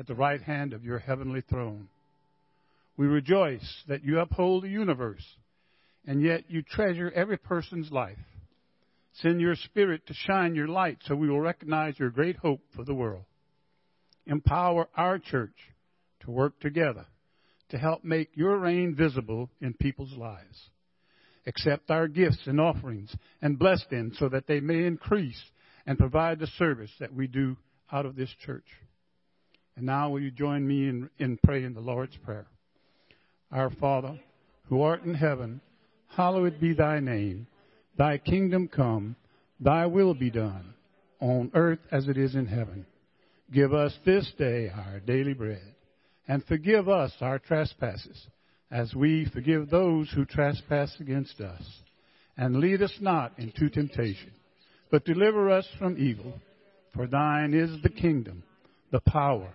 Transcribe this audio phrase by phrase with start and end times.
[0.00, 1.86] at the right hand of your heavenly throne.
[2.96, 5.24] We rejoice that you uphold the universe,
[6.06, 8.16] and yet you treasure every person's life.
[9.12, 12.82] Send your Spirit to shine your light so we will recognize your great hope for
[12.82, 13.24] the world.
[14.26, 15.54] Empower our church
[16.20, 17.04] to work together
[17.68, 20.70] to help make your reign visible in people's lives.
[21.46, 25.42] Accept our gifts and offerings and bless them so that they may increase
[25.86, 27.58] and provide the service that we do
[27.92, 28.64] out of this church.
[29.80, 32.44] And now will you join me in, in praying the Lord's Prayer?
[33.50, 34.20] Our Father,
[34.68, 35.62] who art in heaven,
[36.08, 37.46] hallowed be thy name.
[37.96, 39.16] Thy kingdom come,
[39.58, 40.74] thy will be done,
[41.18, 42.84] on earth as it is in heaven.
[43.54, 45.74] Give us this day our daily bread,
[46.28, 48.26] and forgive us our trespasses,
[48.70, 51.62] as we forgive those who trespass against us.
[52.36, 54.32] And lead us not into temptation,
[54.90, 56.38] but deliver us from evil.
[56.94, 58.42] For thine is the kingdom,
[58.92, 59.54] the power,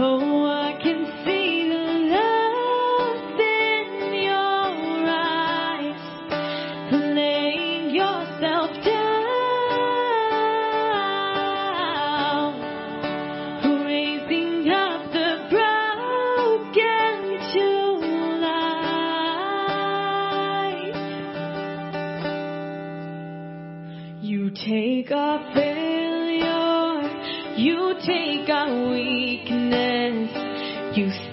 [0.00, 0.27] Oh.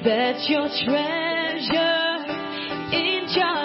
[0.05, 2.25] That's your treasure
[2.93, 3.64] in charge.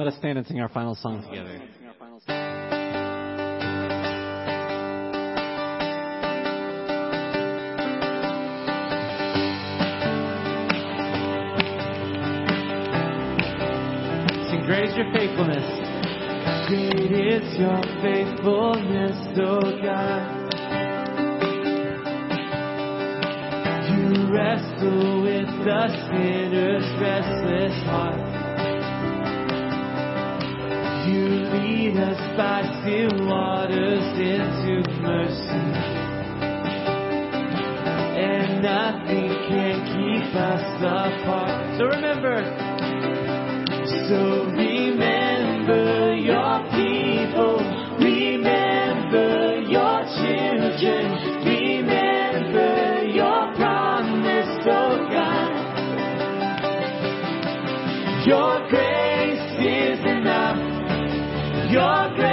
[0.00, 1.60] Let us stand and sing our final song together.
[14.48, 15.68] Sing great is your faithfulness.
[16.70, 20.22] Great is your faithfulness, oh God.
[23.92, 28.29] You wrestle with the sinner's restless heart.
[31.20, 35.66] Lead us by still waters into mercy.
[38.16, 41.76] And nothing can keep us apart.
[41.76, 42.40] So remember,
[44.08, 47.60] so remember your people,
[48.00, 51.04] remember your children,
[51.44, 55.50] remember your promise, oh God.
[58.26, 59.89] Your grace is.
[61.70, 62.29] Your grace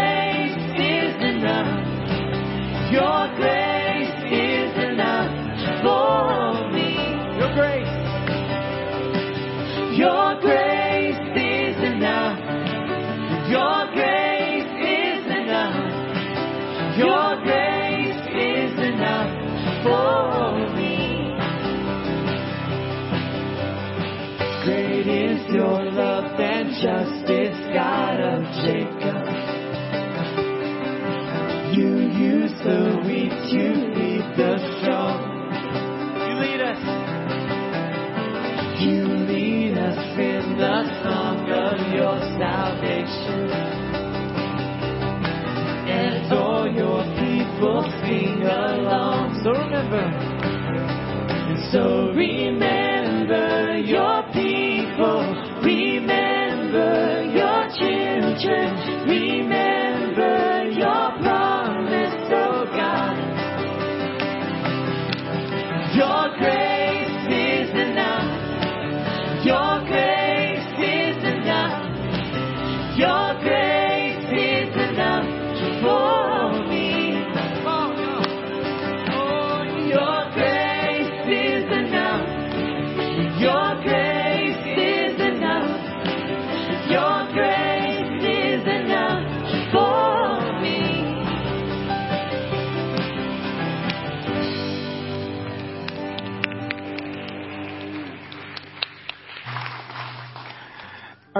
[51.71, 52.76] so remember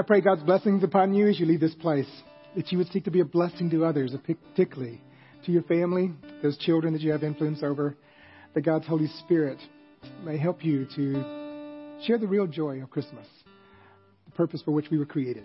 [0.08, 2.08] pray God's blessings upon you as you leave this place,
[2.56, 5.02] that you would seek to be a blessing to others, particularly
[5.44, 6.10] to your family,
[6.42, 7.94] those children that you have influence over,
[8.54, 9.58] that God's Holy Spirit
[10.24, 13.26] may help you to share the real joy of Christmas,
[14.24, 15.44] the purpose for which we were created.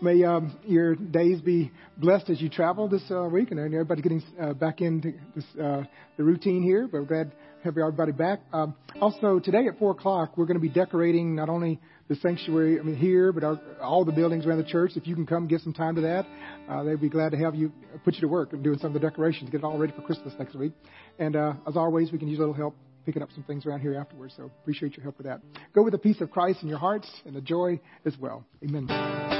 [0.00, 4.22] May um, your days be blessed as you travel this uh, week, and everybody getting
[4.40, 5.82] uh, back into this, uh,
[6.16, 6.86] the routine here.
[6.90, 8.40] But we're glad to have everybody back.
[8.52, 12.78] Um, also, today at four o'clock, we're going to be decorating not only the sanctuary,
[12.78, 14.92] I mean here, but our, all the buildings around the church.
[14.94, 16.26] If you can come, give some time to that.
[16.68, 17.72] Uh, they'd be glad to have you
[18.04, 20.02] put you to work and doing some of the decorations, get it all ready for
[20.02, 20.72] Christmas next week.
[21.18, 23.80] And uh, as always, we can use a little help picking up some things around
[23.80, 24.34] here afterwards.
[24.36, 25.40] So appreciate your help with that.
[25.74, 28.44] Go with the peace of Christ in your hearts and the joy as well.
[28.62, 29.37] Amen.